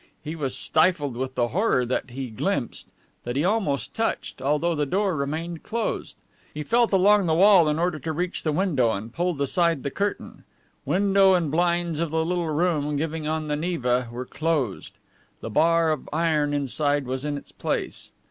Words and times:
He 0.23 0.35
was 0.35 0.57
stifled 0.57 1.15
with 1.15 1.35
the 1.35 1.49
horror 1.49 1.85
that 1.85 2.09
he 2.09 2.31
glimpsed, 2.31 2.87
that 3.23 3.35
he 3.35 3.45
almost 3.45 3.93
touched, 3.93 4.41
although 4.41 4.73
that 4.73 4.89
door 4.89 5.15
remained 5.15 5.61
closed. 5.61 6.15
He 6.55 6.63
felt 6.63 6.91
along 6.91 7.27
the 7.27 7.35
wall 7.35 7.69
in 7.69 7.77
order 7.77 7.99
to 7.99 8.11
reach 8.11 8.41
the 8.41 8.51
window, 8.51 8.93
and 8.93 9.13
pulled 9.13 9.39
aside 9.39 9.83
the 9.83 9.91
curtain. 9.91 10.43
Window 10.85 11.35
and 11.35 11.51
blinds 11.51 11.99
of 11.99 12.09
the 12.09 12.25
little 12.25 12.49
room 12.49 12.95
giving 12.95 13.27
on 13.27 13.47
the 13.47 13.55
Neva 13.55 14.09
were 14.11 14.25
closed. 14.25 14.97
The 15.39 15.51
bar 15.51 15.91
of 15.91 16.09
iron 16.11 16.51
inside 16.51 17.05
was 17.05 17.23
in 17.23 17.37
its 17.37 17.51
place. 17.51 18.11